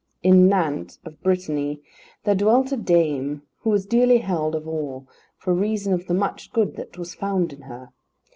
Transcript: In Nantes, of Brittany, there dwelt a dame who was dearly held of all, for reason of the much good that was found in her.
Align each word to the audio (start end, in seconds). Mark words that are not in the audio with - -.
In 0.23 0.47
Nantes, 0.49 0.97
of 1.05 1.21
Brittany, 1.21 1.79
there 2.23 2.33
dwelt 2.33 2.71
a 2.71 2.75
dame 2.75 3.43
who 3.59 3.69
was 3.69 3.85
dearly 3.85 4.17
held 4.17 4.55
of 4.55 4.67
all, 4.67 5.07
for 5.37 5.53
reason 5.53 5.93
of 5.93 6.07
the 6.07 6.15
much 6.15 6.51
good 6.51 6.75
that 6.75 6.97
was 6.97 7.13
found 7.13 7.53
in 7.53 7.61
her. 7.61 7.89